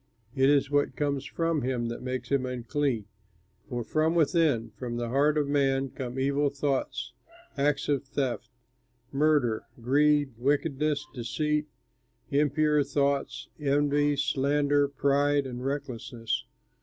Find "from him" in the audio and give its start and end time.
1.27-1.87